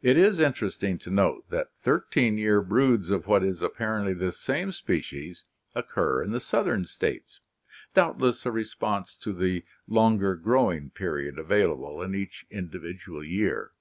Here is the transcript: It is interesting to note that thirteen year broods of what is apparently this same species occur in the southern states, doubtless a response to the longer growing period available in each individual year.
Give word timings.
It 0.00 0.16
is 0.16 0.38
interesting 0.38 0.96
to 1.00 1.10
note 1.10 1.50
that 1.50 1.74
thirteen 1.82 2.38
year 2.38 2.62
broods 2.62 3.10
of 3.10 3.26
what 3.26 3.44
is 3.44 3.60
apparently 3.60 4.14
this 4.14 4.40
same 4.40 4.72
species 4.72 5.44
occur 5.74 6.22
in 6.22 6.30
the 6.30 6.40
southern 6.40 6.86
states, 6.86 7.42
doubtless 7.92 8.46
a 8.46 8.50
response 8.50 9.14
to 9.16 9.34
the 9.34 9.66
longer 9.86 10.34
growing 10.34 10.88
period 10.88 11.38
available 11.38 12.00
in 12.00 12.14
each 12.14 12.46
individual 12.50 13.22
year. 13.22 13.72